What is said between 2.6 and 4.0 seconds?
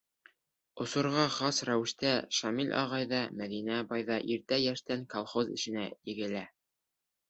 ағай ҙа, Мәҙинә